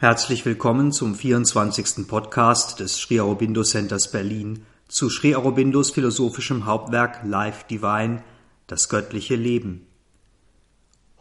[0.00, 2.06] Herzlich willkommen zum 24.
[2.06, 8.22] Podcast des Sri Aurobindo Centers Berlin zu Sri Aurobindos philosophischem Hauptwerk Life Divine,
[8.68, 9.88] das göttliche Leben.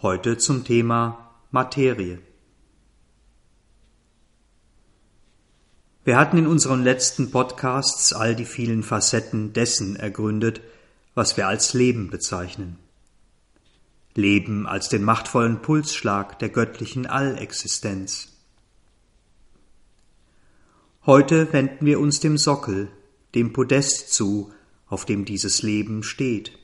[0.04, 2.20] Heute zum Thema Materie.
[6.04, 10.62] Wir hatten in unseren letzten Podcasts all die vielen Facetten dessen ergründet,
[11.16, 12.78] was wir als Leben bezeichnen.
[14.14, 18.37] Leben als den machtvollen Pulsschlag der göttlichen Allexistenz
[21.08, 22.90] Heute wenden wir uns dem Sockel,
[23.34, 24.52] dem Podest zu,
[24.88, 26.60] auf dem dieses Leben steht,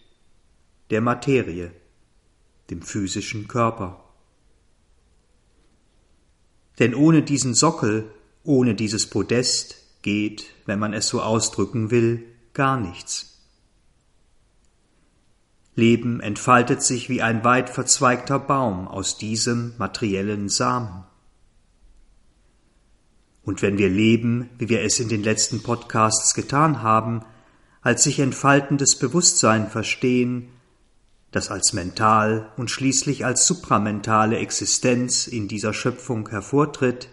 [0.89, 1.71] der Materie,
[2.69, 4.03] dem physischen Körper.
[6.77, 8.11] Denn ohne diesen Sockel,
[8.43, 13.47] ohne dieses Podest geht, wenn man es so ausdrücken will, gar nichts.
[15.73, 21.05] Leben entfaltet sich wie ein weit verzweigter Baum aus diesem materiellen Samen.
[23.43, 27.21] Und wenn wir leben, wie wir es in den letzten Podcasts getan haben,
[27.81, 30.49] als sich entfaltendes Bewusstsein verstehen,
[31.31, 37.09] das als mental und schließlich als supramentale Existenz in dieser Schöpfung hervortritt,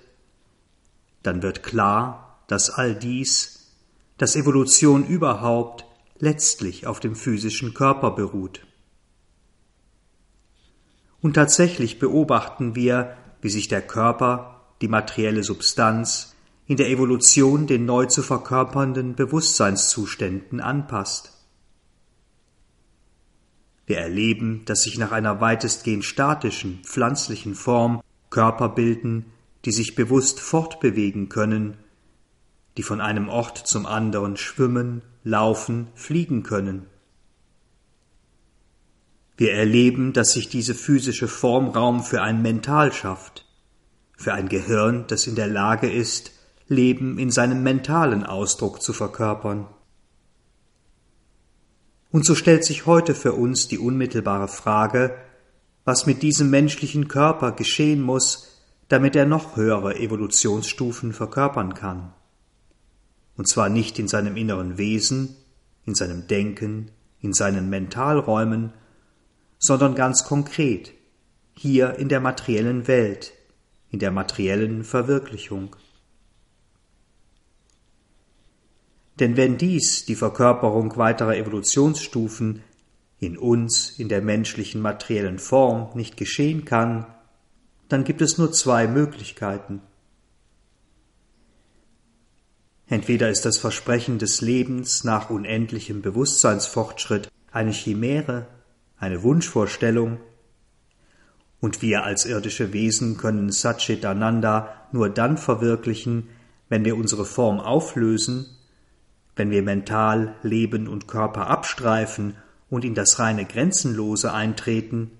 [1.22, 3.72] dann wird klar, dass all dies,
[4.18, 5.84] dass Evolution überhaupt,
[6.18, 8.66] letztlich auf dem physischen Körper beruht.
[11.22, 16.34] Und tatsächlich beobachten wir, wie sich der Körper die materielle Substanz,
[16.66, 21.32] in der Evolution den neu zu verkörpernden Bewusstseinszuständen anpasst.
[23.86, 29.26] Wir erleben, dass sich nach einer weitestgehend statischen, pflanzlichen Form Körper bilden,
[29.64, 31.76] die sich bewusst fortbewegen können,
[32.76, 36.86] die von einem Ort zum anderen schwimmen, laufen, fliegen können.
[39.36, 43.44] Wir erleben, dass sich diese physische Form Raum für ein Mental schafft,
[44.20, 46.32] für ein Gehirn, das in der Lage ist,
[46.68, 49.66] Leben in seinem mentalen Ausdruck zu verkörpern.
[52.10, 55.16] Und so stellt sich heute für uns die unmittelbare Frage,
[55.86, 62.12] was mit diesem menschlichen Körper geschehen muss, damit er noch höhere Evolutionsstufen verkörpern kann.
[63.38, 65.34] Und zwar nicht in seinem inneren Wesen,
[65.86, 68.74] in seinem Denken, in seinen Mentalräumen,
[69.58, 70.92] sondern ganz konkret,
[71.54, 73.32] hier in der materiellen Welt,
[73.90, 75.76] in der materiellen Verwirklichung.
[79.18, 82.62] Denn wenn dies die Verkörperung weiterer Evolutionsstufen
[83.18, 87.06] in uns, in der menschlichen materiellen Form, nicht geschehen kann,
[87.88, 89.82] dann gibt es nur zwei Möglichkeiten.
[92.86, 98.46] Entweder ist das Versprechen des Lebens nach unendlichem Bewusstseinsfortschritt eine Chimäre,
[98.96, 100.18] eine Wunschvorstellung,
[101.60, 106.28] und wir als irdische Wesen können Satchit Ananda nur dann verwirklichen,
[106.68, 108.46] wenn wir unsere Form auflösen,
[109.36, 112.34] wenn wir mental Leben und Körper abstreifen
[112.70, 115.10] und in das reine Grenzenlose eintreten.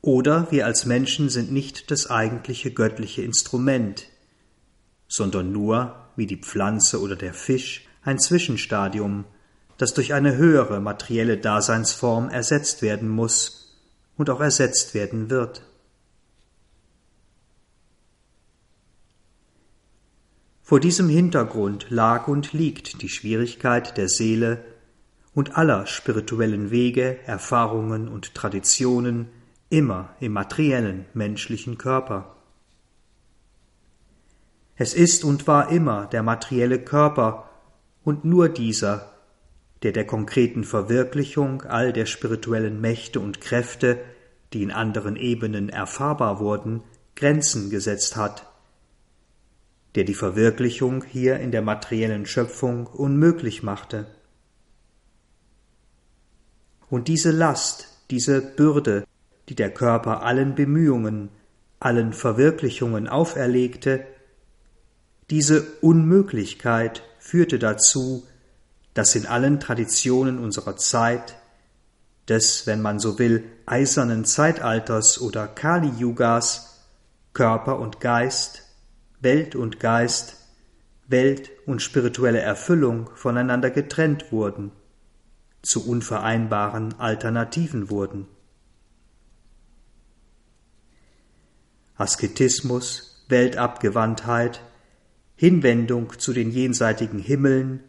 [0.00, 4.06] Oder wir als Menschen sind nicht das eigentliche göttliche Instrument,
[5.08, 9.24] sondern nur, wie die Pflanze oder der Fisch, ein Zwischenstadium,
[9.78, 13.65] das durch eine höhere materielle Daseinsform ersetzt werden muss,
[14.16, 15.62] und auch ersetzt werden wird.
[20.62, 24.64] Vor diesem Hintergrund lag und liegt die Schwierigkeit der Seele
[25.32, 29.28] und aller spirituellen Wege, Erfahrungen und Traditionen
[29.68, 32.36] immer im materiellen menschlichen Körper.
[34.76, 37.48] Es ist und war immer der materielle Körper
[38.02, 39.15] und nur dieser
[39.86, 44.00] der der konkreten Verwirklichung all der spirituellen Mächte und Kräfte,
[44.52, 46.82] die in anderen Ebenen erfahrbar wurden,
[47.14, 48.50] Grenzen gesetzt hat,
[49.94, 54.08] der die Verwirklichung hier in der materiellen Schöpfung unmöglich machte.
[56.90, 59.04] Und diese Last, diese Bürde,
[59.48, 61.28] die der Körper allen Bemühungen,
[61.78, 64.04] allen Verwirklichungen auferlegte,
[65.30, 68.26] diese Unmöglichkeit führte dazu,
[68.96, 71.36] dass in allen Traditionen unserer Zeit,
[72.28, 76.82] des, wenn man so will, eisernen Zeitalters oder Kali-Yugas,
[77.34, 78.62] Körper und Geist,
[79.20, 80.36] Welt und Geist,
[81.08, 84.72] Welt und spirituelle Erfüllung voneinander getrennt wurden,
[85.60, 88.26] zu unvereinbaren Alternativen wurden.
[91.96, 94.62] Asketismus, Weltabgewandtheit,
[95.34, 97.84] Hinwendung zu den jenseitigen Himmeln,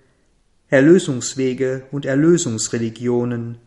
[0.69, 3.57] Erlösungswege und Erlösungsreligionen,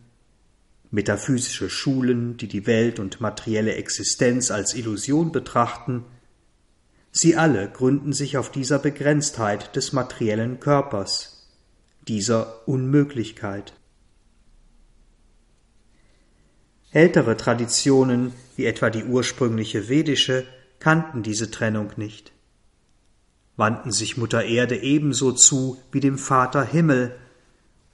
[0.91, 6.03] metaphysische Schulen, die die Welt und materielle Existenz als Illusion betrachten
[7.11, 11.49] Sie alle gründen sich auf dieser Begrenztheit des materiellen Körpers,
[12.07, 13.73] dieser Unmöglichkeit.
[16.91, 20.45] Ältere Traditionen, wie etwa die ursprüngliche vedische,
[20.79, 22.31] kannten diese Trennung nicht,
[23.61, 27.15] wandten sich Mutter Erde ebenso zu wie dem Vater Himmel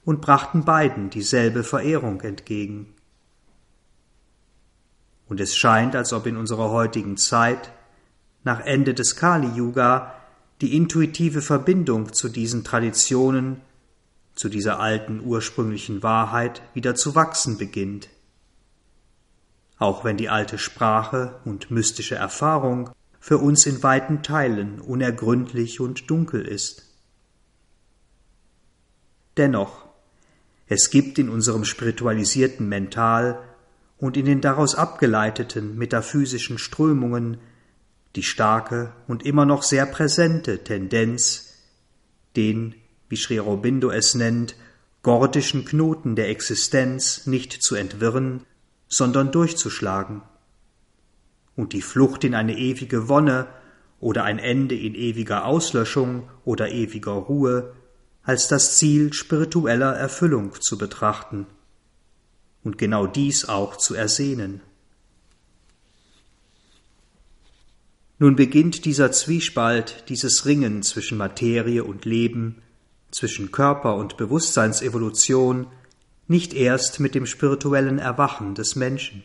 [0.02, 2.94] und brachten beiden dieselbe Verehrung entgegen.
[5.28, 7.70] Und es scheint, als ob in unserer heutigen Zeit,
[8.44, 10.14] nach Ende des Kali-Yuga,
[10.62, 13.60] die intuitive Verbindung zu diesen Traditionen,
[14.34, 18.08] zu dieser alten ursprünglichen Wahrheit wieder zu wachsen beginnt
[19.78, 26.10] auch wenn die alte Sprache und mystische Erfahrung für uns in weiten Teilen unergründlich und
[26.10, 26.84] dunkel ist.
[29.36, 29.86] Dennoch,
[30.66, 33.42] es gibt in unserem spiritualisierten Mental
[33.96, 37.38] und in den daraus abgeleiteten metaphysischen Strömungen
[38.16, 41.54] die starke und immer noch sehr präsente Tendenz,
[42.36, 42.74] den,
[43.08, 44.56] wie Sri Aurobindo es nennt,
[45.02, 48.44] gordischen Knoten der Existenz nicht zu entwirren,
[48.88, 50.22] sondern durchzuschlagen.
[51.58, 53.48] Und die Flucht in eine ewige Wonne
[53.98, 57.74] oder ein Ende in ewiger Auslöschung oder ewiger Ruhe
[58.22, 61.48] als das Ziel spiritueller Erfüllung zu betrachten
[62.62, 64.60] und genau dies auch zu ersehnen.
[68.20, 72.62] Nun beginnt dieser Zwiespalt, dieses Ringen zwischen Materie und Leben,
[73.10, 75.66] zwischen Körper und Bewusstseinsevolution
[76.28, 79.24] nicht erst mit dem spirituellen Erwachen des Menschen.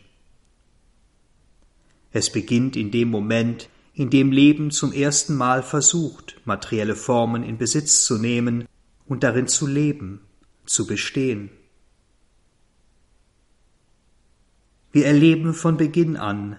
[2.14, 7.58] Es beginnt in dem Moment, in dem Leben zum ersten Mal versucht, materielle Formen in
[7.58, 8.66] Besitz zu nehmen
[9.06, 10.22] und darin zu leben,
[10.66, 11.50] zu bestehen.
[14.94, 16.56] Wir erleben von Beginn an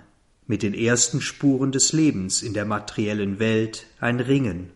[0.46, 4.72] mit den ersten Spuren des Lebens in der materiellen Welt ein Ringen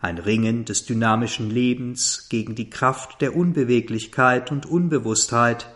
[0.00, 5.68] ein Ringen des dynamischen Lebens gegen die Kraft der Unbeweglichkeit und Unbewusstheit,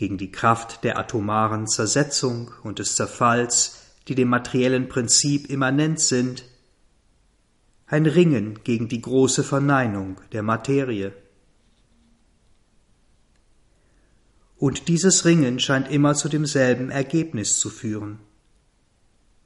[0.00, 6.42] gegen die Kraft der atomaren Zersetzung und des Zerfalls, die dem materiellen Prinzip immanent sind,
[7.84, 11.12] ein Ringen gegen die große Verneinung der Materie.
[14.56, 18.20] Und dieses Ringen scheint immer zu demselben Ergebnis zu führen,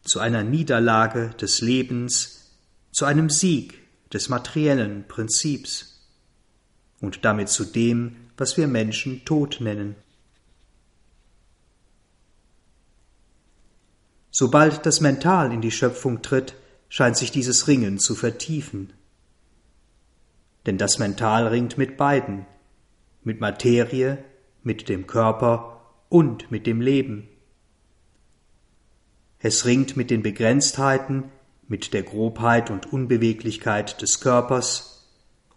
[0.02, 2.52] zu einer Niederlage des Lebens
[2.92, 3.80] zu einem Sieg
[4.12, 6.06] des materiellen Prinzips
[7.00, 9.96] und damit zu dem, was wir Menschen Tod nennen.
[14.36, 16.56] Sobald das Mental in die Schöpfung tritt,
[16.88, 18.92] scheint sich dieses Ringen zu vertiefen.
[20.66, 22.44] Denn das Mental ringt mit beiden,
[23.22, 24.24] mit Materie,
[24.64, 27.28] mit dem Körper und mit dem Leben.
[29.38, 31.30] Es ringt mit den Begrenztheiten,
[31.68, 35.06] mit der Grobheit und Unbeweglichkeit des Körpers,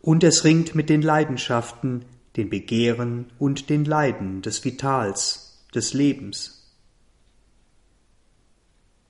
[0.02, 6.57] und es ringt mit den Leidenschaften, den Begehren und den Leiden des Vitals, des Lebens.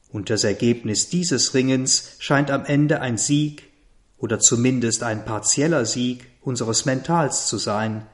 [0.09, 3.63] Und das Ergebnis dieses Ringens scheint am Ende ein Sieg
[4.18, 8.07] oder zumindest ein partieller Sieg unseres Mentals zu sein,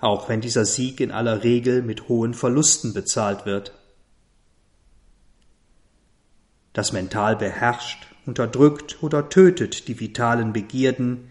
[0.00, 3.72] auch wenn dieser Sieg in aller Regel mit hohen Verlusten bezahlt wird.
[6.72, 11.28] Das Mental beherrscht, unterdrückt oder tötet die vitalen Begierden,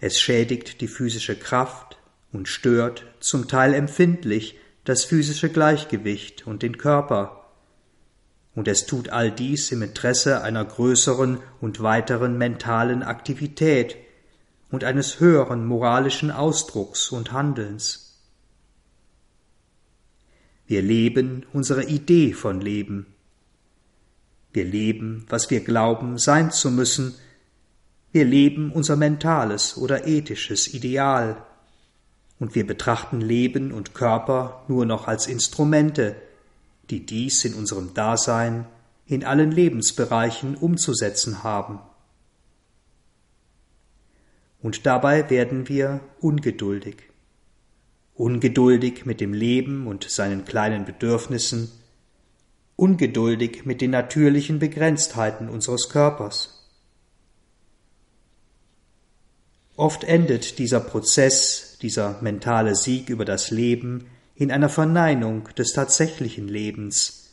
[0.00, 1.98] es schädigt die physische Kraft
[2.32, 7.37] und stört, zum Teil empfindlich, das physische Gleichgewicht und den Körper.
[8.58, 13.94] Und es tut all dies im Interesse einer größeren und weiteren mentalen Aktivität
[14.72, 18.18] und eines höheren moralischen Ausdrucks und Handelns.
[20.66, 23.06] Wir leben unsere Idee von Leben,
[24.52, 27.14] wir leben, was wir glauben sein zu müssen.
[28.10, 31.46] Wir leben unser mentales oder ethisches Ideal.
[32.40, 36.16] Und wir betrachten Leben und Körper nur noch als Instrumente,
[36.90, 38.66] die dies in unserem Dasein
[39.06, 41.80] in allen Lebensbereichen umzusetzen haben.
[44.60, 46.96] Und dabei werden wir ungeduldig.
[48.14, 51.70] Ungeduldig mit dem Leben und seinen kleinen Bedürfnissen,
[52.76, 56.58] ungeduldig mit den natürlichen Begrenztheiten unseres Körpers.
[59.76, 64.06] Oft endet dieser Prozess, dieser mentale Sieg über das Leben
[64.38, 67.32] in einer Verneinung des tatsächlichen Lebens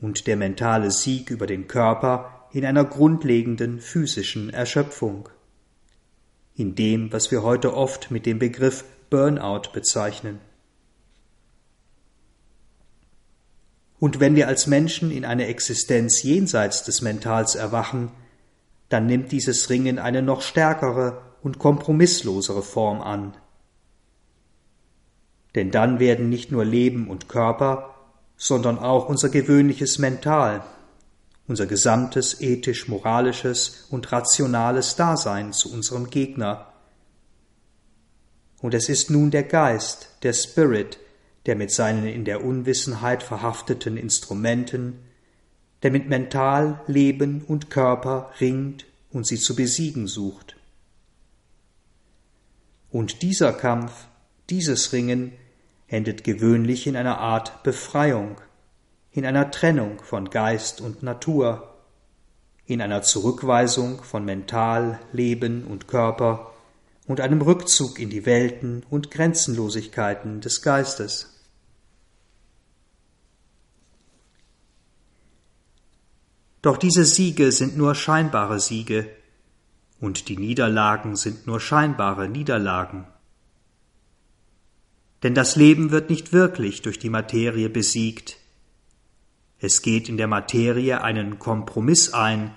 [0.00, 5.28] und der mentale Sieg über den Körper in einer grundlegenden physischen Erschöpfung,
[6.54, 10.38] in dem, was wir heute oft mit dem Begriff Burnout bezeichnen.
[13.98, 18.12] Und wenn wir als Menschen in eine Existenz jenseits des Mentals erwachen,
[18.88, 23.34] dann nimmt dieses Ringen eine noch stärkere und kompromisslosere Form an.
[25.58, 27.92] Denn dann werden nicht nur Leben und Körper,
[28.36, 30.62] sondern auch unser gewöhnliches Mental,
[31.48, 36.72] unser gesamtes ethisch-moralisches und rationales Dasein zu unserem Gegner.
[38.60, 41.00] Und es ist nun der Geist, der Spirit,
[41.46, 45.00] der mit seinen in der Unwissenheit verhafteten Instrumenten,
[45.82, 50.54] der mit Mental, Leben und Körper ringt und sie zu besiegen sucht.
[52.92, 54.06] Und dieser Kampf,
[54.50, 55.32] dieses Ringen
[55.88, 58.40] endet gewöhnlich in einer Art Befreiung,
[59.10, 61.74] in einer Trennung von Geist und Natur,
[62.66, 66.52] in einer Zurückweisung von Mental, Leben und Körper
[67.06, 71.34] und einem Rückzug in die Welten und Grenzenlosigkeiten des Geistes.
[76.60, 79.08] Doch diese Siege sind nur scheinbare Siege,
[80.00, 83.06] und die Niederlagen sind nur scheinbare Niederlagen.
[85.22, 88.38] Denn das Leben wird nicht wirklich durch die Materie besiegt.
[89.58, 92.54] Es geht in der Materie einen Kompromiss ein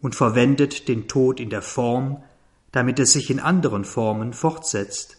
[0.00, 2.22] und verwendet den Tod in der Form,
[2.70, 5.16] damit es sich in anderen Formen fortsetzt.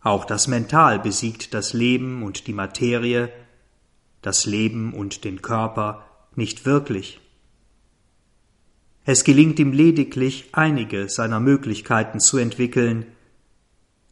[0.00, 3.32] Auch das Mental besiegt das Leben und die Materie,
[4.22, 7.20] das Leben und den Körper nicht wirklich.
[9.06, 13.06] Es gelingt ihm lediglich, einige seiner Möglichkeiten zu entwickeln,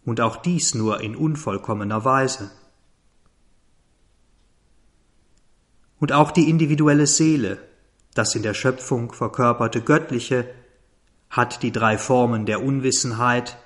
[0.04, 2.50] und auch dies nur in unvollkommener Weise.
[5.98, 7.58] Und auch die individuelle Seele,
[8.14, 10.52] das in der Schöpfung verkörperte Göttliche,
[11.30, 13.56] hat die drei Formen der Unwissenheit,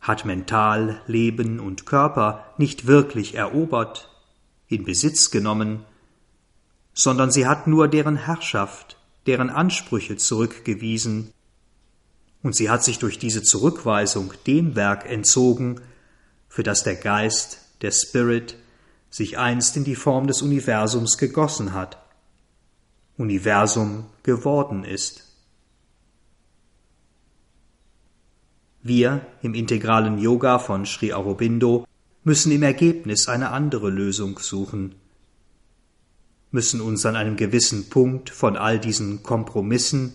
[0.00, 4.08] hat Mental, Leben und Körper nicht wirklich erobert,
[4.68, 5.84] in Besitz genommen,
[6.92, 8.96] sondern sie hat nur deren Herrschaft,
[9.26, 11.32] deren Ansprüche zurückgewiesen
[12.46, 15.80] und sie hat sich durch diese Zurückweisung dem Werk entzogen,
[16.48, 18.56] für das der Geist, der Spirit,
[19.10, 21.98] sich einst in die Form des Universums gegossen hat,
[23.18, 25.24] Universum geworden ist.
[28.80, 31.84] Wir im integralen Yoga von Sri Aurobindo
[32.22, 34.94] müssen im Ergebnis eine andere Lösung suchen,
[36.52, 40.12] müssen uns an einem gewissen Punkt von all diesen Kompromissen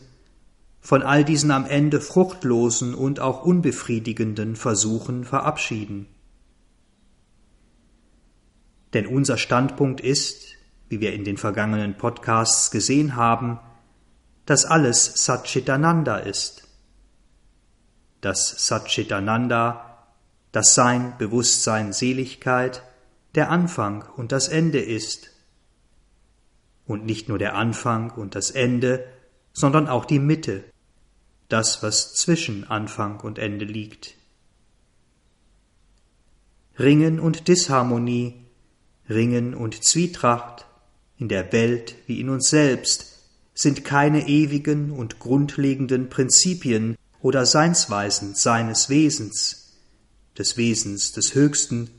[0.81, 6.07] von all diesen am Ende fruchtlosen und auch unbefriedigenden Versuchen verabschieden.
[8.93, 10.55] Denn unser Standpunkt ist,
[10.89, 13.59] wie wir in den vergangenen Podcasts gesehen haben,
[14.45, 16.67] dass alles Satchitananda ist.
[18.19, 20.05] Dass Satchitananda,
[20.51, 22.83] das Sein, Bewusstsein, Seligkeit,
[23.35, 25.29] der Anfang und das Ende ist.
[26.85, 29.05] Und nicht nur der Anfang und das Ende,
[29.53, 30.63] sondern auch die Mitte,
[31.49, 34.15] das, was zwischen Anfang und Ende liegt.
[36.79, 38.45] Ringen und Disharmonie,
[39.09, 40.65] Ringen und Zwietracht
[41.17, 43.11] in der Welt wie in uns selbst
[43.53, 49.77] sind keine ewigen und grundlegenden Prinzipien oder Seinsweisen seines Wesens,
[50.37, 51.89] des Wesens des Höchsten,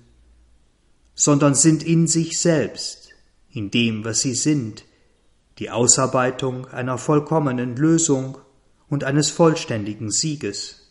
[1.14, 3.10] sondern sind in sich selbst,
[3.52, 4.84] in dem, was sie sind,
[5.58, 8.38] die Ausarbeitung einer vollkommenen Lösung
[8.88, 10.82] und eines vollständigen Sieges.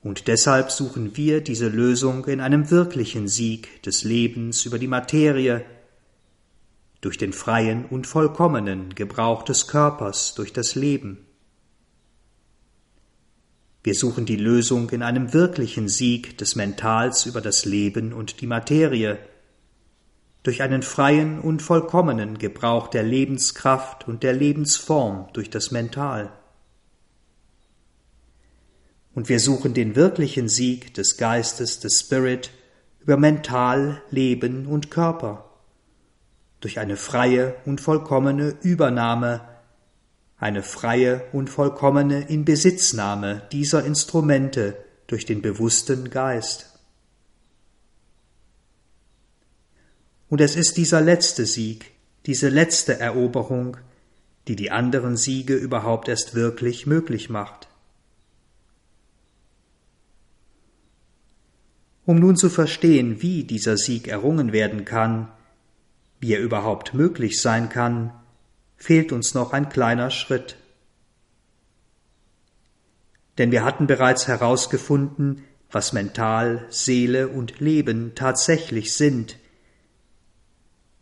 [0.00, 5.64] Und deshalb suchen wir diese Lösung in einem wirklichen Sieg des Lebens über die Materie,
[7.00, 11.24] durch den freien und vollkommenen Gebrauch des Körpers durch das Leben.
[13.84, 18.46] Wir suchen die Lösung in einem wirklichen Sieg des Mentals über das Leben und die
[18.46, 19.18] Materie,
[20.42, 26.32] durch einen freien und vollkommenen Gebrauch der Lebenskraft und der Lebensform durch das Mental.
[29.14, 32.50] Und wir suchen den wirklichen Sieg des Geistes, des Spirit,
[33.00, 35.50] über Mental, Leben und Körper,
[36.60, 39.40] durch eine freie und vollkommene Übernahme,
[40.36, 44.76] eine freie und vollkommene Inbesitznahme dieser Instrumente
[45.08, 46.67] durch den bewussten Geist.
[50.28, 51.92] Und es ist dieser letzte Sieg,
[52.26, 53.78] diese letzte Eroberung,
[54.46, 57.68] die die anderen Siege überhaupt erst wirklich möglich macht.
[62.04, 65.28] Um nun zu verstehen, wie dieser Sieg errungen werden kann,
[66.20, 68.12] wie er überhaupt möglich sein kann,
[68.76, 70.56] fehlt uns noch ein kleiner Schritt.
[73.36, 79.37] Denn wir hatten bereits herausgefunden, was Mental, Seele und Leben tatsächlich sind.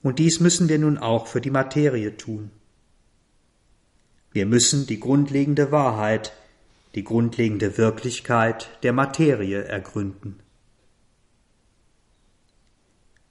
[0.07, 2.53] Und dies müssen wir nun auch für die Materie tun.
[4.31, 6.33] Wir müssen die grundlegende Wahrheit,
[6.95, 10.39] die grundlegende Wirklichkeit der Materie ergründen.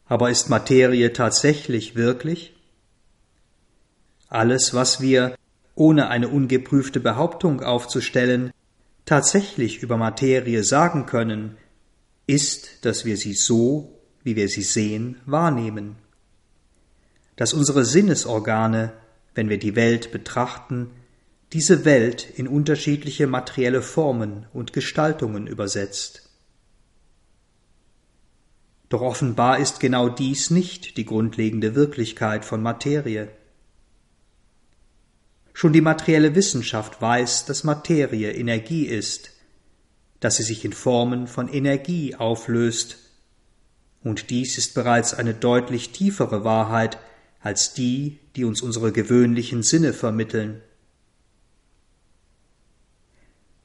[0.03, 2.53] Aber ist Materie tatsächlich wirklich?
[4.27, 5.37] Alles, was wir,
[5.75, 8.51] ohne eine ungeprüfte Behauptung aufzustellen,
[9.05, 11.55] tatsächlich über Materie sagen können,
[12.27, 16.03] ist, dass wir sie so, wie wir sie sehen, wahrnehmen.
[17.35, 18.93] Dass unsere Sinnesorgane,
[19.33, 20.91] wenn wir die Welt betrachten,
[21.53, 26.29] diese Welt in unterschiedliche materielle Formen und Gestaltungen übersetzt.
[28.89, 33.29] Doch offenbar ist genau dies nicht die grundlegende Wirklichkeit von Materie.
[35.53, 39.31] Schon die materielle Wissenschaft weiß, dass Materie Energie ist,
[40.19, 42.97] dass sie sich in Formen von Energie auflöst,
[44.03, 46.99] und dies ist bereits eine deutlich tiefere Wahrheit
[47.45, 50.63] als die, die uns unsere gewöhnlichen Sinne vermitteln.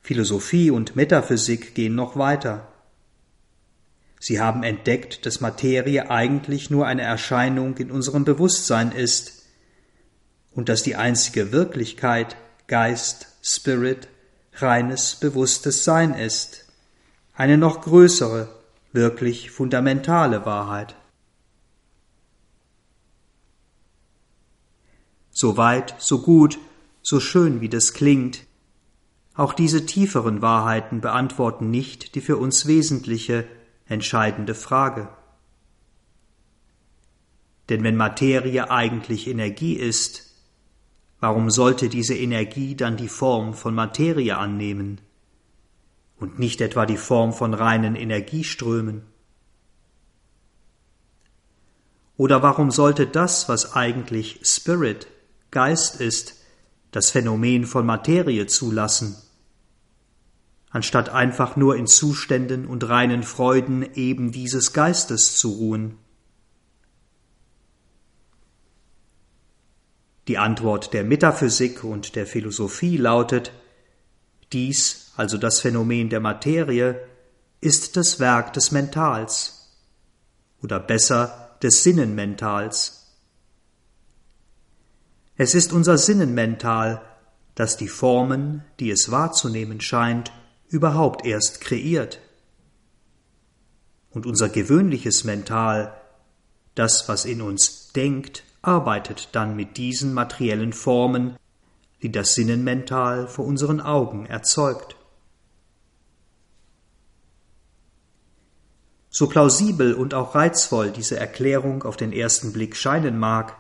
[0.03, 2.69] Philosophie und Metaphysik gehen noch weiter.
[4.19, 9.47] Sie haben entdeckt, dass Materie eigentlich nur eine Erscheinung in unserem Bewusstsein ist
[10.51, 14.09] und dass die einzige Wirklichkeit Geist, Spirit,
[14.57, 16.67] reines, bewusstes Sein ist,
[17.33, 18.55] eine noch größere,
[18.93, 20.97] wirklich fundamentale Wahrheit.
[25.31, 26.59] So weit, so gut,
[27.03, 28.47] so schön wie das klingt,
[29.35, 33.47] auch diese tieferen Wahrheiten beantworten nicht die für uns wesentliche,
[33.87, 35.09] entscheidende Frage.
[37.69, 40.35] Denn wenn Materie eigentlich Energie ist,
[41.21, 45.01] warum sollte diese Energie dann die Form von Materie annehmen
[46.19, 49.03] und nicht etwa die Form von reinen Energieströmen?
[52.17, 55.07] Oder warum sollte das, was eigentlich Spirit,
[55.51, 56.37] Geist ist,
[56.91, 59.17] das Phänomen von Materie zulassen,
[60.71, 65.99] anstatt einfach nur in Zuständen und reinen Freuden eben dieses Geistes zu ruhen?
[70.29, 73.53] Die Antwort der Metaphysik und der Philosophie lautet
[74.53, 77.01] Dies, also das Phänomen der Materie,
[77.61, 79.77] ist das Werk des Mentals
[80.63, 83.00] oder besser des Sinnenmentals.
[85.43, 87.01] Es ist unser Sinnenmental,
[87.55, 90.31] das die Formen, die es wahrzunehmen scheint,
[90.69, 92.21] überhaupt erst kreiert.
[94.11, 95.99] Und unser gewöhnliches Mental,
[96.75, 101.37] das, was in uns denkt, arbeitet dann mit diesen materiellen Formen,
[102.03, 104.95] die das Sinnenmental vor unseren Augen erzeugt.
[109.09, 113.57] So plausibel und auch reizvoll diese Erklärung auf den ersten Blick scheinen mag,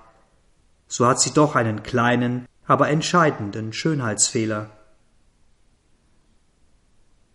[0.90, 4.70] so hat sie doch einen kleinen, aber entscheidenden Schönheitsfehler.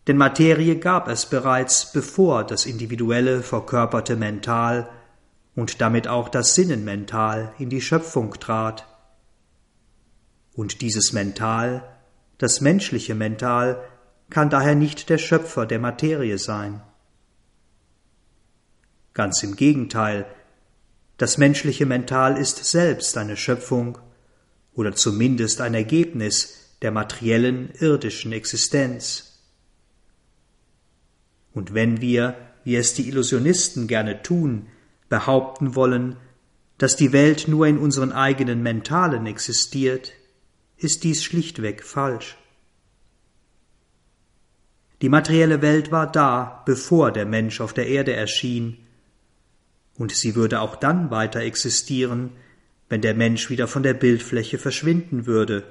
[0.07, 4.89] Denn Materie gab es bereits, bevor das individuelle verkörperte Mental
[5.55, 8.85] und damit auch das Sinnenmental in die Schöpfung trat.
[10.53, 11.81] Und dieses Mental,
[12.37, 13.81] das menschliche Mental,
[14.29, 16.81] kann daher nicht der Schöpfer der Materie sein.
[19.13, 20.25] Ganz im Gegenteil,
[21.17, 23.97] das menschliche Mental ist selbst eine Schöpfung
[24.73, 29.41] oder zumindest ein Ergebnis der materiellen irdischen Existenz.
[31.53, 34.67] Und wenn wir, wie es die Illusionisten gerne tun,
[35.07, 36.17] behaupten wollen,
[36.77, 40.11] dass die Welt nur in unseren eigenen Mentalen existiert,
[40.77, 42.37] ist dies schlichtweg falsch.
[45.01, 48.84] Die materielle Welt war da, bevor der Mensch auf der Erde erschien,
[49.97, 52.31] und sie würde auch dann weiter existieren,
[52.89, 55.63] wenn der Mensch wieder von der Bildfläche verschwinden würde,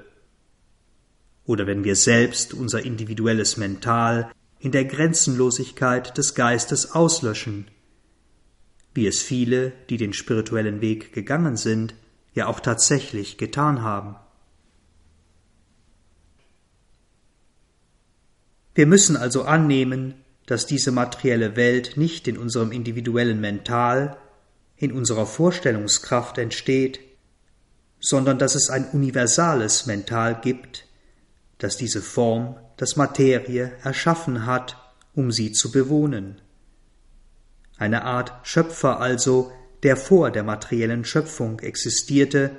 [1.45, 7.67] oder wenn wir selbst unser individuelles Mental in der Grenzenlosigkeit des Geistes auslöschen,
[8.95, 11.93] wie es viele, die den spirituellen Weg gegangen sind,
[12.33, 14.15] ja auch tatsächlich getan haben.
[18.73, 24.17] Wir müssen also annehmen, dass diese materielle Welt nicht in unserem individuellen Mental,
[24.77, 26.99] in unserer Vorstellungskraft entsteht,
[27.99, 30.85] sondern dass es ein universales Mental gibt,
[31.57, 34.77] das diese Form das Materie erschaffen hat,
[35.13, 36.41] um sie zu bewohnen.
[37.77, 39.51] Eine Art Schöpfer also,
[39.83, 42.51] der vor der materiellen Schöpfung existierte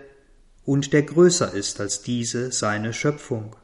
[0.64, 3.56] und der größer ist als diese seine Schöpfung.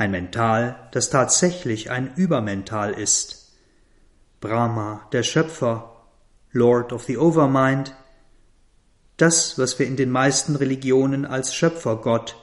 [0.00, 3.52] Ein Mental, das tatsächlich ein Übermental ist.
[4.40, 5.94] Brahma, der Schöpfer,
[6.52, 7.94] Lord of the Overmind,
[9.18, 12.36] das, was wir in den meisten Religionen als Schöpfergott,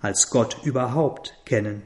[0.00, 1.82] als Gott überhaupt kennen.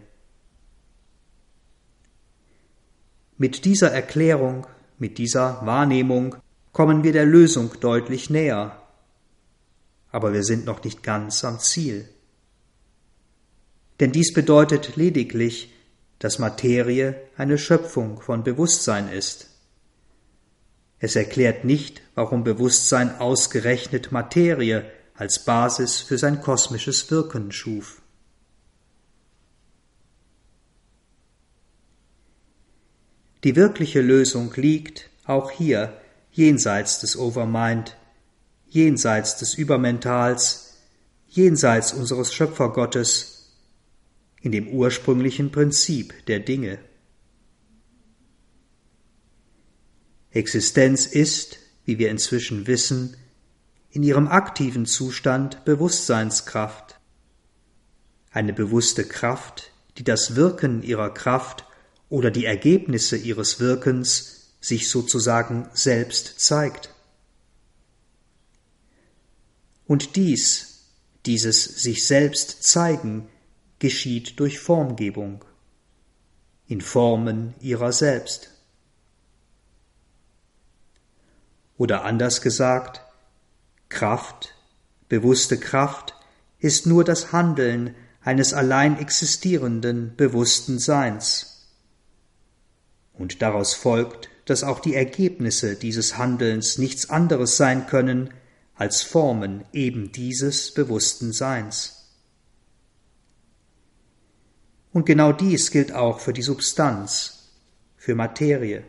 [3.37, 6.37] Mit dieser Erklärung, mit dieser Wahrnehmung
[6.73, 8.81] kommen wir der Lösung deutlich näher.
[10.13, 12.09] Aber wir sind noch nicht ganz am Ziel.
[14.01, 15.73] Denn dies bedeutet lediglich,
[16.19, 19.49] dass Materie eine Schöpfung von Bewusstsein ist.
[21.01, 28.03] Es erklärt nicht, warum Bewusstsein ausgerechnet Materie als Basis für sein kosmisches Wirken schuf.
[33.45, 35.97] Die wirkliche Lösung liegt, auch hier,
[36.33, 37.97] jenseits des Overmind,
[38.69, 40.75] jenseits des Übermentals,
[41.29, 43.38] jenseits unseres Schöpfergottes,
[44.41, 46.79] in dem ursprünglichen Prinzip der Dinge.
[50.31, 53.17] Existenz ist, wie wir inzwischen wissen,
[53.91, 57.01] in ihrem aktiven Zustand Bewusstseinskraft.
[58.31, 61.65] Eine bewusste Kraft, die das Wirken ihrer Kraft
[62.09, 66.95] oder die Ergebnisse ihres Wirkens sich sozusagen selbst zeigt.
[69.87, 70.85] Und dies,
[71.25, 73.29] dieses sich selbst zeigen,
[73.79, 75.45] geschieht durch Formgebung,
[76.67, 78.51] in Formen ihrer selbst.
[81.77, 83.03] Oder anders gesagt,
[83.89, 84.55] Kraft,
[85.09, 86.15] bewusste Kraft,
[86.59, 91.69] ist nur das Handeln eines allein existierenden, bewussten Seins.
[93.15, 98.31] Und daraus folgt, dass auch die Ergebnisse dieses Handelns nichts anderes sein können
[98.75, 101.98] als Formen eben dieses bewussten Seins.
[104.99, 107.53] Und genau dies gilt auch für die Substanz,
[107.97, 108.83] für Materie.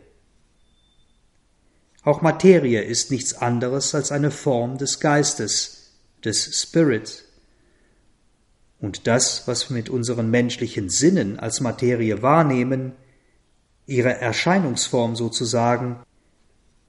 [2.02, 5.92] Auch Materie ist nichts anderes als eine Form des Geistes,
[6.26, 7.26] des Spirit.
[8.80, 12.94] Und das, was wir mit unseren menschlichen Sinnen als Materie wahrnehmen,
[13.86, 16.00] ihre Erscheinungsform sozusagen,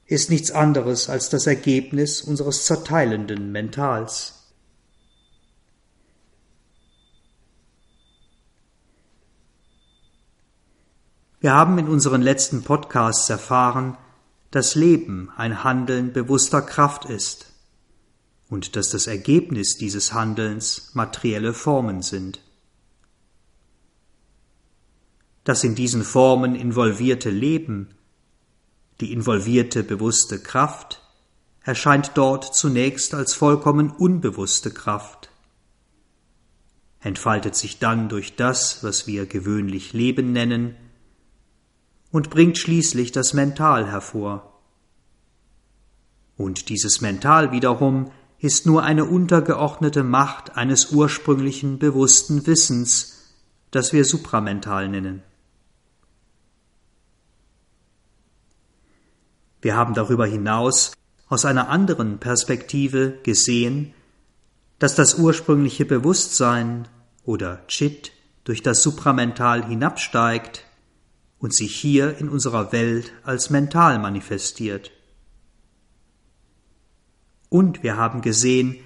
[0.06, 4.39] ist nichts anderes als das Ergebnis unseres zerteilenden Mentals.
[11.40, 13.96] Wir haben in unseren letzten Podcasts erfahren,
[14.50, 17.46] dass Leben ein Handeln bewusster Kraft ist
[18.50, 22.42] und dass das Ergebnis dieses Handelns materielle Formen sind.
[25.44, 27.94] Das in diesen Formen involvierte Leben,
[29.00, 31.00] die involvierte bewusste Kraft,
[31.62, 35.30] erscheint dort zunächst als vollkommen unbewusste Kraft,
[37.00, 40.76] entfaltet sich dann durch das, was wir gewöhnlich Leben nennen,
[42.10, 44.60] und bringt schließlich das Mental hervor.
[46.36, 53.34] Und dieses Mental wiederum ist nur eine untergeordnete Macht eines ursprünglichen bewussten Wissens,
[53.70, 55.22] das wir supramental nennen.
[59.60, 60.92] Wir haben darüber hinaus
[61.28, 63.92] aus einer anderen Perspektive gesehen,
[64.78, 66.88] dass das ursprüngliche Bewusstsein
[67.24, 68.12] oder Chit
[68.44, 70.64] durch das Supramental hinabsteigt
[71.40, 74.92] und sich hier in unserer Welt als mental manifestiert.
[77.48, 78.76] Und wir haben gesehen,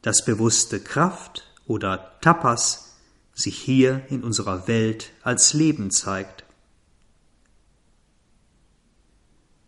[0.00, 2.96] dass bewusste Kraft oder Tapas
[3.34, 6.44] sich hier in unserer Welt als Leben zeigt.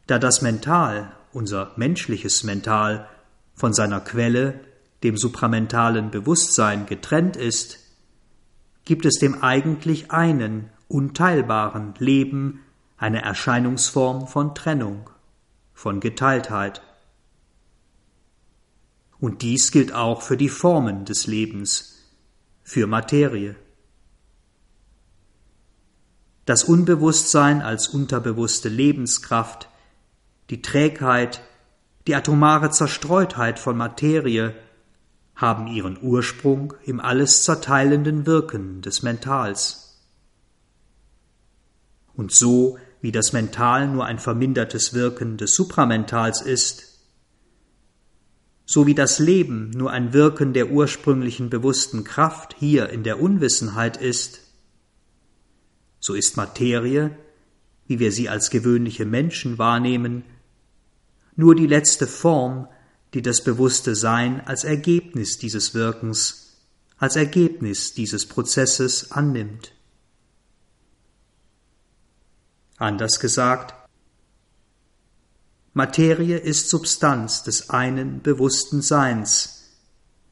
[0.07, 3.09] Da das Mental, unser menschliches Mental,
[3.55, 4.61] von seiner Quelle,
[5.03, 7.79] dem supramentalen Bewusstsein, getrennt ist,
[8.85, 12.61] gibt es dem eigentlich einen unteilbaren Leben
[12.97, 15.11] eine Erscheinungsform von Trennung,
[15.73, 16.83] von Geteiltheit.
[19.19, 21.97] Und dies gilt auch für die Formen des Lebens,
[22.63, 23.57] für Materie.
[26.45, 29.69] Das Unbewusstsein als unterbewusste Lebenskraft,
[30.49, 31.43] die Trägheit,
[32.07, 34.55] die atomare Zerstreutheit von Materie
[35.35, 39.86] haben ihren Ursprung im alles zerteilenden Wirken des Mentals.
[42.17, 46.97] Und so wie das Mental nur ein vermindertes Wirken des Supramentals ist,
[48.65, 53.97] so wie das Leben nur ein Wirken der ursprünglichen bewussten Kraft hier in der Unwissenheit
[53.97, 54.41] ist,
[56.01, 57.17] so ist Materie,
[57.87, 60.25] wie wir sie als gewöhnliche Menschen wahrnehmen,
[61.37, 62.67] nur die letzte Form,
[63.15, 66.57] die das bewusste Sein als Ergebnis dieses Wirkens,
[66.99, 69.76] als Ergebnis dieses Prozesses annimmt.
[72.79, 73.75] Anders gesagt,
[75.73, 79.75] Materie ist Substanz des einen bewussten Seins,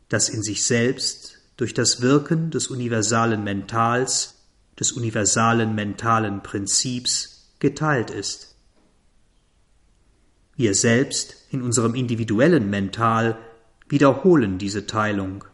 [0.09, 4.35] das in sich selbst durch das Wirken des universalen Mentals,
[4.78, 8.57] des universalen mentalen Prinzips geteilt ist.
[10.57, 13.38] Wir selbst in unserem individuellen Mental
[13.88, 15.44] wiederholen diese Teilung,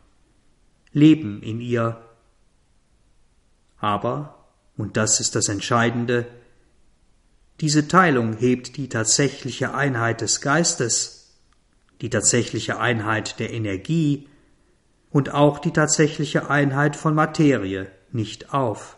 [0.92, 2.00] leben in ihr.
[3.78, 6.26] Aber, und das ist das Entscheidende,
[7.60, 11.36] diese Teilung hebt die tatsächliche Einheit des Geistes,
[12.00, 14.28] die tatsächliche Einheit der Energie
[15.10, 18.96] und auch die tatsächliche Einheit von Materie nicht auf.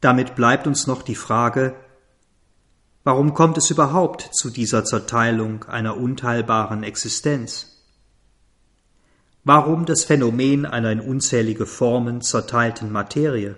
[0.00, 1.74] Damit bleibt uns noch die Frage,
[3.02, 7.75] warum kommt es überhaupt zu dieser Zerteilung einer unteilbaren Existenz?
[9.48, 13.54] Warum das Phänomen einer in unzählige Formen zerteilten Materie?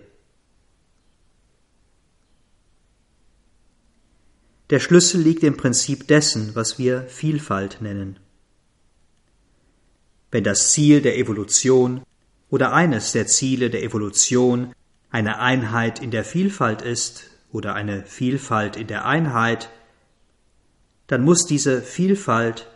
[4.69, 8.21] Der Schlüssel liegt im Prinzip dessen, was wir Vielfalt nennen.
[10.31, 12.03] Wenn das Ziel der Evolution
[12.51, 14.75] oder eines der Ziele der Evolution
[15.09, 19.71] eine Einheit in der Vielfalt ist oder eine Vielfalt in der Einheit,
[21.07, 22.69] dann muss diese Vielfalt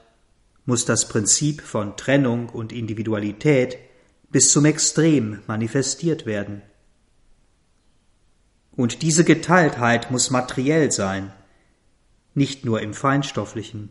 [0.64, 3.78] muss das Prinzip von Trennung und Individualität
[4.30, 6.62] bis zum Extrem manifestiert werden.
[8.74, 11.32] Und diese Geteiltheit muss materiell sein,
[12.34, 13.90] nicht nur im Feinstofflichen.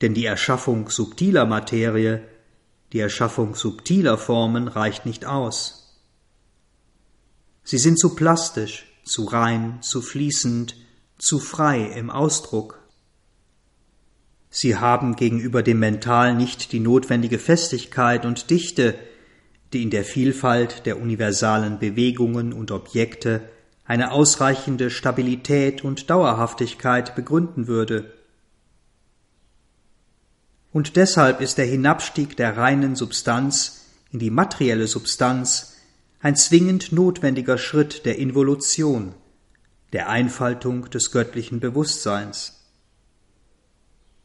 [0.00, 2.26] Denn die Erschaffung subtiler Materie,
[2.92, 6.00] die Erschaffung subtiler Formen reicht nicht aus.
[7.64, 10.76] Sie sind zu plastisch, zu rein, zu fließend,
[11.18, 12.79] zu frei im Ausdruck.
[14.50, 18.96] Sie haben gegenüber dem Mental nicht die notwendige Festigkeit und Dichte,
[19.72, 23.42] die in der Vielfalt der universalen Bewegungen und Objekte
[23.84, 28.12] eine ausreichende Stabilität und Dauerhaftigkeit begründen würde.
[30.72, 35.76] Und deshalb ist der Hinabstieg der reinen Substanz in die materielle Substanz
[36.20, 39.14] ein zwingend notwendiger Schritt der Involution,
[39.92, 42.59] der Einfaltung des göttlichen Bewusstseins.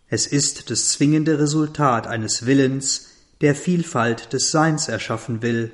[0.07, 3.09] Es ist das zwingende Resultat eines Willens,
[3.41, 5.71] der Vielfalt des Seins erschaffen will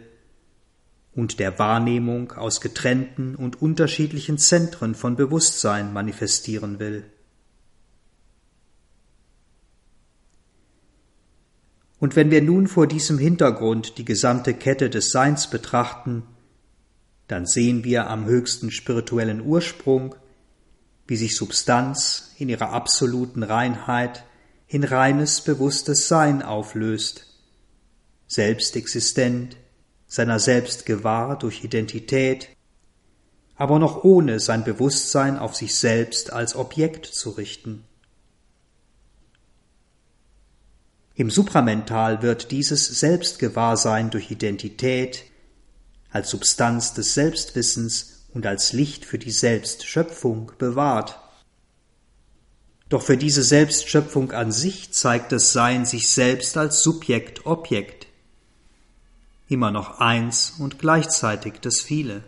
[1.14, 7.04] und der Wahrnehmung aus getrennten und unterschiedlichen Zentren von Bewusstsein manifestieren will.
[12.00, 16.24] Und wenn wir nun vor diesem Hintergrund die gesamte Kette des Seins betrachten,
[17.28, 20.16] dann sehen wir am höchsten spirituellen Ursprung
[21.12, 24.24] wie sich Substanz in ihrer absoluten Reinheit
[24.70, 27.26] in reines, bewusstes Sein auflöst,
[28.28, 29.58] selbstexistent,
[30.08, 32.48] seiner selbst gewahr durch Identität,
[33.58, 37.84] aber noch ohne sein Bewusstsein auf sich selbst als Objekt zu richten.
[41.14, 45.26] Im Supramental wird dieses Selbstgewahrsein durch Identität
[46.10, 51.20] als Substanz des Selbstwissens und als Licht für die Selbstschöpfung bewahrt.
[52.90, 58.08] Doch für diese Selbstschöpfung an sich zeigt das Sein sich selbst als Subjekt Objekt,
[59.48, 62.24] immer noch eins und gleichzeitig das Viele.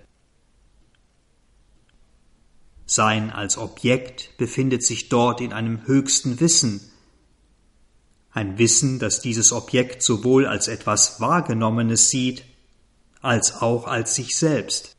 [2.86, 6.82] Sein als Objekt befindet sich dort in einem höchsten Wissen,
[8.34, 12.44] ein Wissen, das dieses Objekt sowohl als etwas Wahrgenommenes sieht,
[13.22, 14.92] als auch als sich selbst.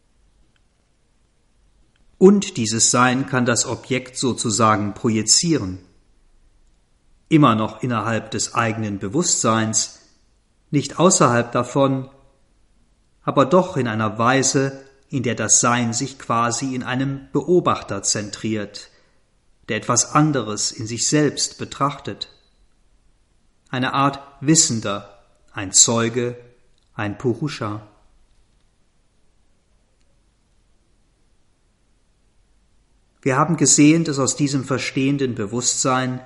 [2.24, 5.80] Und dieses Sein kann das Objekt sozusagen projizieren.
[7.28, 9.98] Immer noch innerhalb des eigenen Bewusstseins,
[10.70, 12.08] nicht außerhalb davon,
[13.24, 18.88] aber doch in einer Weise, in der das Sein sich quasi in einem Beobachter zentriert,
[19.68, 22.30] der etwas anderes in sich selbst betrachtet.
[23.68, 26.38] Eine Art Wissender, ein Zeuge,
[26.94, 27.86] ein Purusha.
[33.24, 36.20] Wir haben gesehen, dass aus diesem verstehenden Bewusstsein,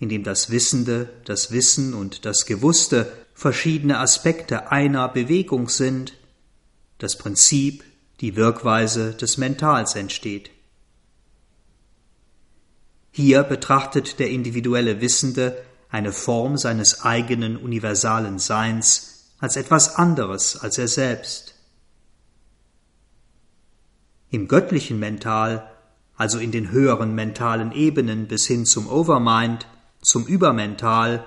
[0.00, 6.14] in dem das Wissende, das Wissen und das Gewusste verschiedene Aspekte einer Bewegung sind,
[6.98, 7.84] das Prinzip,
[8.20, 10.50] die Wirkweise des Mentals entsteht.
[13.12, 20.76] Hier betrachtet der individuelle Wissende eine Form seines eigenen universalen Seins als etwas anderes als
[20.76, 21.54] er selbst.
[24.30, 25.71] Im göttlichen Mental
[26.22, 29.66] also in den höheren mentalen Ebenen bis hin zum Overmind,
[30.02, 31.24] zum Übermental,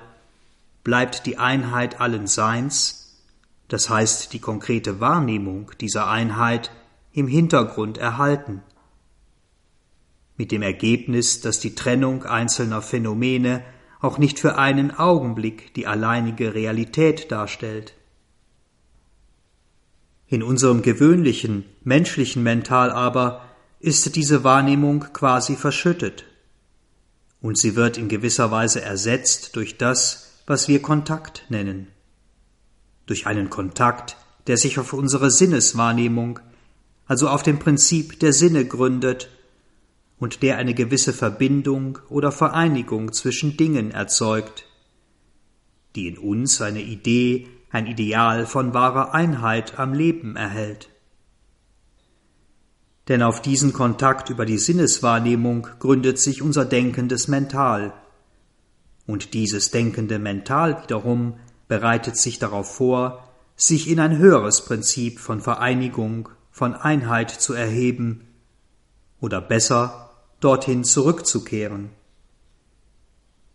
[0.86, 3.20] bleibt die Einheit allen Seins,
[3.68, 6.72] das heißt die konkrete Wahrnehmung dieser Einheit,
[7.12, 8.64] im Hintergrund erhalten.
[10.38, 13.66] Mit dem Ergebnis, dass die Trennung einzelner Phänomene
[14.00, 17.96] auch nicht für einen Augenblick die alleinige Realität darstellt.
[20.28, 23.45] In unserem gewöhnlichen, menschlichen Mental aber
[23.80, 26.26] ist diese Wahrnehmung quasi verschüttet,
[27.42, 31.88] und sie wird in gewisser Weise ersetzt durch das, was wir Kontakt nennen.
[33.06, 36.40] Durch einen Kontakt, der sich auf unsere Sinneswahrnehmung,
[37.06, 39.30] also auf dem Prinzip der Sinne gründet
[40.18, 44.66] und der eine gewisse Verbindung oder Vereinigung zwischen Dingen erzeugt,
[45.96, 50.90] die in uns eine Idee, ein Ideal von wahrer Einheit am Leben erhält.
[53.08, 57.94] Denn auf diesen Kontakt über die Sinneswahrnehmung gründet sich unser denkendes Mental.
[59.06, 61.38] Und dieses denkende Mental wiederum
[61.68, 68.22] bereitet sich darauf vor, sich in ein höheres Prinzip von Vereinigung, von Einheit zu erheben,
[69.22, 71.90] oder besser dorthin zurückzukehren.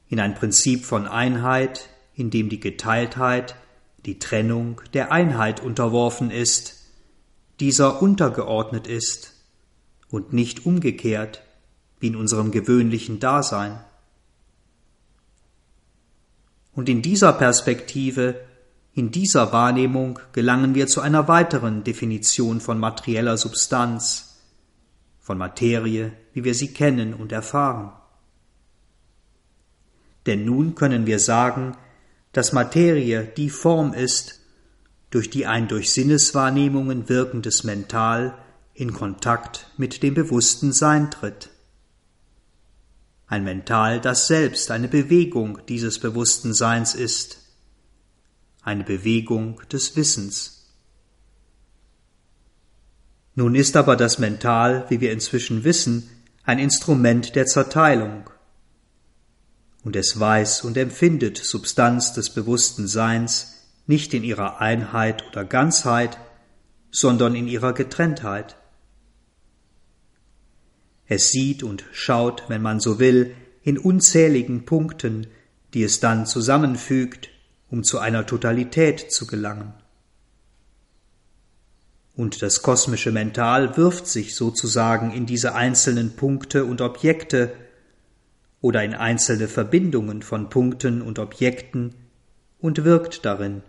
[0.08, 3.56] In ein Prinzip von Einheit, in dem die Geteiltheit,
[4.06, 6.76] die Trennung der Einheit unterworfen ist,
[7.60, 9.39] dieser untergeordnet ist
[10.10, 11.42] und nicht umgekehrt
[12.00, 13.78] wie in unserem gewöhnlichen Dasein.
[16.72, 18.40] Und in dieser Perspektive,
[18.94, 24.38] in dieser Wahrnehmung gelangen wir zu einer weiteren Definition von materieller Substanz,
[25.20, 27.92] von Materie, wie wir sie kennen und erfahren.
[30.26, 31.76] Denn nun können wir sagen,
[32.32, 34.40] dass Materie die Form ist,
[35.10, 38.36] durch die ein durch Sinneswahrnehmungen wirkendes Mental
[38.80, 41.50] in Kontakt mit dem bewussten Sein tritt.
[43.26, 47.40] Ein Mental, das selbst eine Bewegung dieses bewussten Seins ist,
[48.62, 50.72] eine Bewegung des Wissens.
[53.34, 56.08] Nun ist aber das Mental, wie wir inzwischen wissen,
[56.44, 58.30] ein Instrument der Zerteilung,
[59.84, 66.18] und es weiß und empfindet Substanz des bewussten Seins nicht in ihrer Einheit oder Ganzheit,
[66.90, 68.56] sondern in ihrer Getrenntheit.
[71.10, 75.26] Es sieht und schaut, wenn man so will, in unzähligen Punkten,
[75.74, 77.30] die es dann zusammenfügt,
[77.68, 79.74] um zu einer Totalität zu gelangen.
[82.14, 87.54] Und das kosmische Mental wirft sich sozusagen in diese einzelnen Punkte und Objekte
[88.60, 91.96] oder in einzelne Verbindungen von Punkten und Objekten
[92.60, 93.62] und wirkt darin.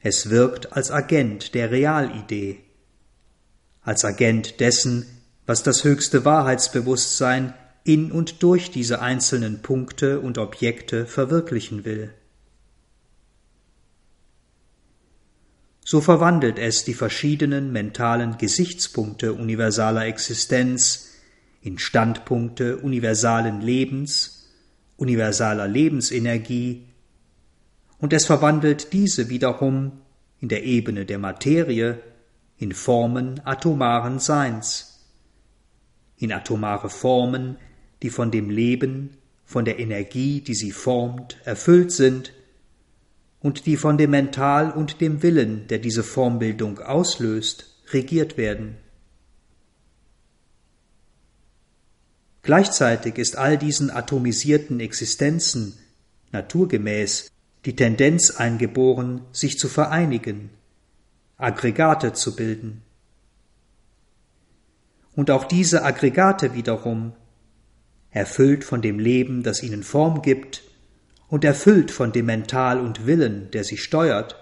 [0.00, 2.64] Es wirkt als Agent der Realidee,
[3.84, 5.06] als Agent dessen,
[5.46, 12.12] was das höchste Wahrheitsbewusstsein in und durch diese einzelnen Punkte und Objekte verwirklichen will.
[15.84, 21.10] So verwandelt es die verschiedenen mentalen Gesichtspunkte universaler Existenz
[21.60, 24.48] in Standpunkte universalen Lebens,
[24.96, 26.88] universaler Lebensenergie,
[27.98, 29.92] und es verwandelt diese wiederum
[30.40, 32.00] in der Ebene der Materie
[32.64, 35.04] in Formen atomaren Seins,
[36.16, 37.58] in atomare Formen,
[38.00, 42.32] die von dem Leben, von der Energie, die sie formt, erfüllt sind
[43.40, 48.78] und die von dem Mental und dem Willen, der diese Formbildung auslöst, regiert werden.
[52.40, 55.74] Gleichzeitig ist all diesen atomisierten Existenzen
[56.32, 57.30] naturgemäß
[57.66, 60.48] die Tendenz eingeboren, sich zu vereinigen,
[61.36, 62.82] Aggregate zu bilden.
[65.16, 67.12] Und auch diese Aggregate wiederum,
[68.10, 70.62] erfüllt von dem Leben, das ihnen Form gibt,
[71.28, 74.36] und erfüllt von dem Mental und Willen, der sie steuert,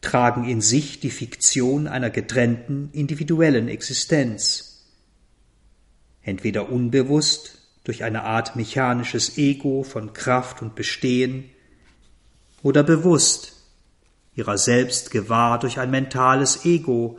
[0.00, 4.86] tragen in sich die Fiktion einer getrennten individuellen Existenz,
[6.22, 11.50] entweder unbewusst durch eine Art mechanisches Ego von Kraft und Bestehen,
[12.62, 13.55] oder bewusst
[14.36, 17.18] ihrer selbst gewahr durch ein mentales Ego,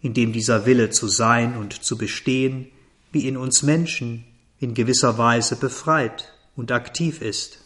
[0.00, 2.70] in dem dieser Wille zu sein und zu bestehen,
[3.10, 4.24] wie in uns Menschen,
[4.60, 7.58] in gewisser Weise befreit und aktiv ist.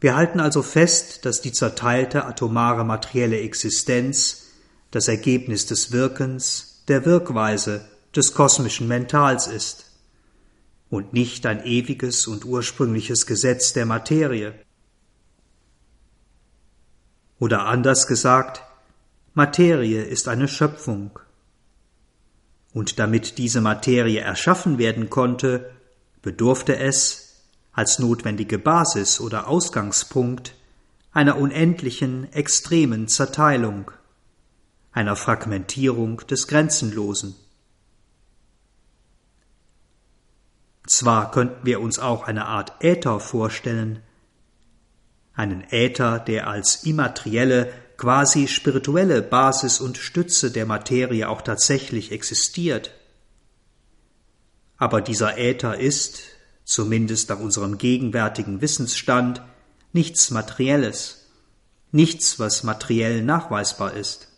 [0.00, 4.44] Wir halten also fest, dass die zerteilte atomare materielle Existenz
[4.90, 7.84] das Ergebnis des Wirkens, der Wirkweise
[8.14, 9.87] des kosmischen Mentals ist
[10.90, 14.54] und nicht ein ewiges und ursprüngliches Gesetz der Materie.
[17.38, 18.62] Oder anders gesagt,
[19.34, 21.18] Materie ist eine Schöpfung.
[22.72, 25.70] Und damit diese Materie erschaffen werden konnte,
[26.22, 30.54] bedurfte es, als notwendige Basis oder Ausgangspunkt
[31.12, 33.90] einer unendlichen, extremen Zerteilung,
[34.92, 37.36] einer Fragmentierung des Grenzenlosen.
[40.88, 44.02] Zwar könnten wir uns auch eine Art Äther vorstellen,
[45.34, 52.92] einen Äther, der als immaterielle, quasi spirituelle Basis und Stütze der Materie auch tatsächlich existiert.
[54.78, 56.20] Aber dieser Äther ist,
[56.64, 59.42] zumindest nach unserem gegenwärtigen Wissensstand,
[59.92, 61.26] nichts Materielles,
[61.92, 64.28] nichts, was materiell nachweisbar ist.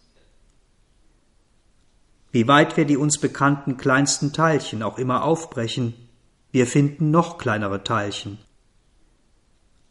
[2.33, 5.95] Wie weit wir die uns bekannten kleinsten Teilchen auch immer aufbrechen,
[6.53, 8.39] wir finden noch kleinere Teilchen.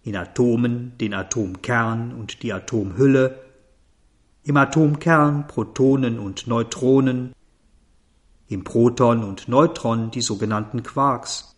[0.03, 3.39] In Atomen den Atomkern und die Atomhülle,
[4.43, 7.34] im Atomkern Protonen und Neutronen,
[8.47, 11.49] im Proton und Neutron die sogenannten Quarks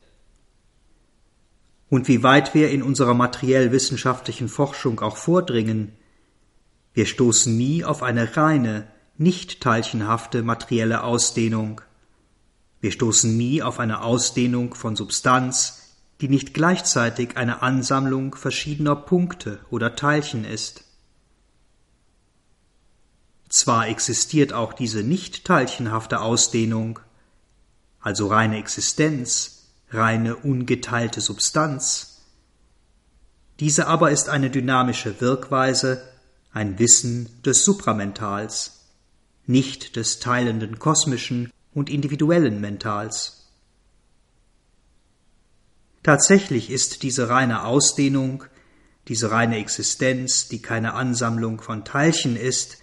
[1.92, 5.92] und wie weit wir in unserer materiell-wissenschaftlichen Forschung auch vordringen,
[6.94, 8.88] wir stoßen nie auf eine reine,
[9.18, 11.82] nicht teilchenhafte materielle Ausdehnung.
[12.82, 19.60] Wir stoßen nie auf eine Ausdehnung von Substanz, die nicht gleichzeitig eine Ansammlung verschiedener Punkte
[19.70, 20.84] oder Teilchen ist.
[23.50, 27.00] Zwar existiert auch diese nicht teilchenhafte Ausdehnung,
[28.00, 32.22] also reine Existenz, reine ungeteilte Substanz.
[33.60, 36.02] Diese aber ist eine dynamische Wirkweise,
[36.52, 38.88] ein Wissen des Supramentals,
[39.46, 43.50] nicht des teilenden kosmischen und individuellen Mentals.
[46.04, 48.44] Tatsächlich ist diese reine Ausdehnung,
[49.08, 52.80] diese reine Existenz, die keine Ansammlung von Teilchen ist,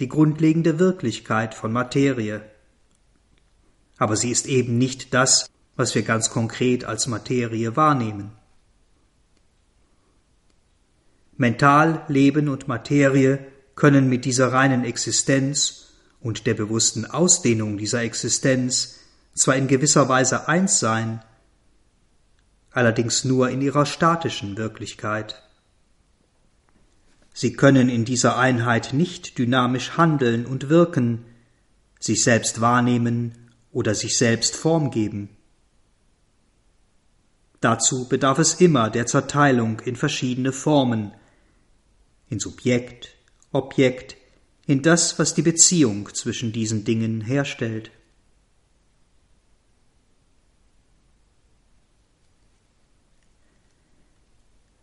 [0.00, 2.42] die grundlegende Wirklichkeit von Materie.
[3.96, 8.32] Aber sie ist eben nicht das, was wir ganz konkret als Materie wahrnehmen.
[11.36, 15.87] Mental, Leben und Materie können mit dieser reinen Existenz
[16.20, 18.98] und der bewussten Ausdehnung dieser Existenz
[19.34, 21.22] zwar in gewisser Weise eins sein,
[22.70, 25.42] allerdings nur in ihrer statischen Wirklichkeit.
[27.32, 31.24] Sie können in dieser Einheit nicht dynamisch handeln und wirken,
[32.00, 35.28] sich selbst wahrnehmen oder sich selbst Form geben.
[37.60, 41.12] Dazu bedarf es immer der Zerteilung in verschiedene Formen,
[42.28, 43.14] in Subjekt,
[43.52, 44.16] Objekt,
[44.68, 47.90] in das, was die Beziehung zwischen diesen Dingen herstellt.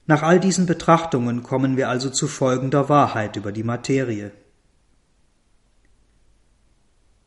[0.08, 4.32] Nach all diesen Betrachtungen kommen wir also zu folgender Wahrheit über die Materie.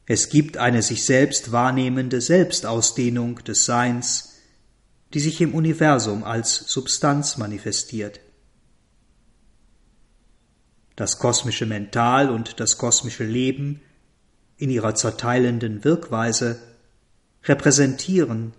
[0.06, 4.34] Es gibt eine sich selbst wahrnehmende Selbstausdehnung des Seins,
[5.14, 8.18] die sich im Universum als Substanz manifestiert.
[10.98, 13.80] Das kosmische Mental und das kosmische Leben
[14.56, 16.58] in ihrer zerteilenden Wirkweise
[17.44, 18.52] repräsentieren,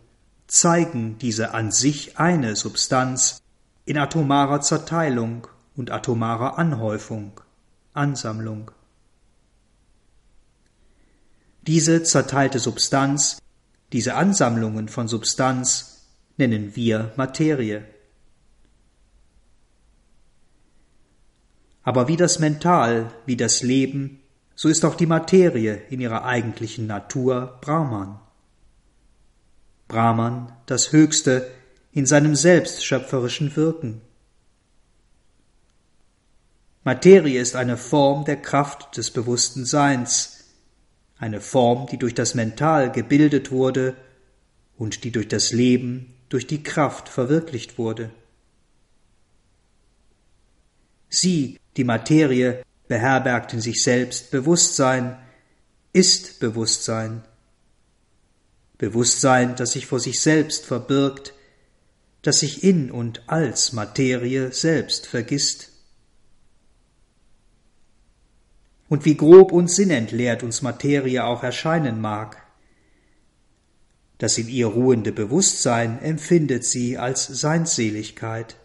[0.47, 3.41] zeigen diese an sich eine Substanz
[3.83, 7.41] in atomarer Zerteilung und atomarer Anhäufung,
[7.91, 8.71] Ansammlung.
[11.67, 13.39] Diese zerteilte Substanz,
[13.91, 17.83] diese Ansammlungen von Substanz nennen wir Materie.
[21.89, 24.19] Aber wie das Mental, wie das Leben,
[24.53, 28.19] so ist auch die Materie in ihrer eigentlichen Natur Brahman.
[29.87, 31.49] Brahman, das Höchste
[31.91, 34.01] in seinem selbstschöpferischen Wirken.
[36.83, 40.43] Materie ist eine Form der Kraft des bewussten Seins,
[41.17, 43.95] eine Form, die durch das Mental gebildet wurde
[44.77, 48.11] und die durch das Leben durch die Kraft verwirklicht wurde.
[51.09, 55.17] Sie, die Materie, beherbergt in sich selbst Bewusstsein,
[55.93, 57.23] ist Bewusstsein.
[58.77, 61.34] Bewusstsein, das sich vor sich selbst verbirgt,
[62.21, 65.69] das sich in und als Materie selbst vergisst.
[68.89, 72.43] Und wie grob und sinnentleert uns Materie auch erscheinen mag,
[74.17, 78.57] das in ihr ruhende Bewusstsein empfindet sie als Seinsseligkeit.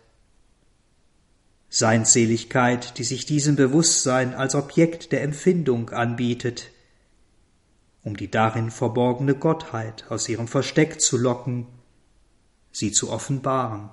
[1.74, 6.70] Seinsseligkeit, die sich diesem Bewusstsein als Objekt der Empfindung anbietet,
[8.04, 11.66] um die darin verborgene Gottheit aus ihrem Versteck zu locken,
[12.70, 13.90] sie zu offenbaren.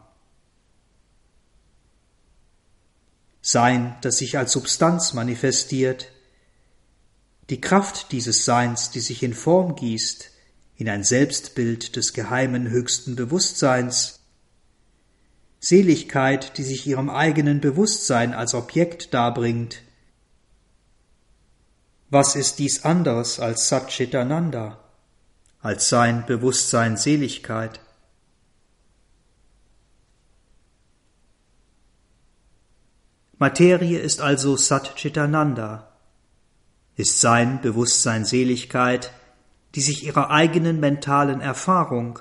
[3.41, 6.11] Sein, das sich als Substanz manifestiert,
[7.49, 10.29] die Kraft dieses Seins, die sich in Form gießt,
[10.75, 14.20] in ein Selbstbild des geheimen höchsten Bewusstseins,
[15.63, 19.83] Seligkeit, die sich ihrem eigenen Bewusstsein als Objekt darbringt.
[22.09, 24.79] Was ist dies anderes als Satchitananda,
[25.61, 27.79] als sein Bewusstsein Seligkeit?
[33.37, 35.91] Materie ist also Satchitananda,
[36.95, 39.13] ist sein Bewusstsein Seligkeit,
[39.75, 42.19] die sich ihrer eigenen mentalen Erfahrung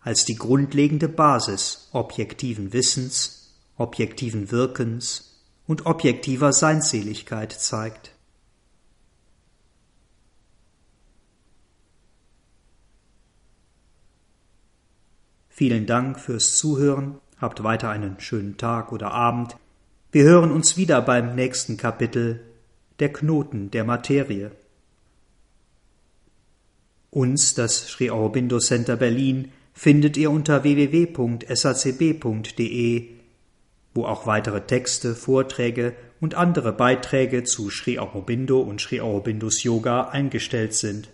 [0.00, 8.12] als die grundlegende Basis objektiven Wissens, objektiven Wirkens und objektiver Seinsseligkeit zeigt.
[15.48, 19.56] Vielen Dank fürs Zuhören, habt weiter einen schönen Tag oder Abend.
[20.10, 22.40] Wir hören uns wieder beim nächsten Kapitel
[22.98, 24.52] Der Knoten der Materie.
[27.10, 31.48] Uns, das Sri Aurobindo Center Berlin, findet ihr unter www.sacb.de,
[33.94, 40.10] wo auch weitere Texte, Vorträge und andere Beiträge zu Sri Aurobindo und Sri Aurobindos Yoga
[40.10, 41.08] eingestellt sind.